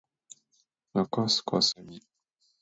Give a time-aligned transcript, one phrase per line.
[0.95, 2.01] 中須かすみ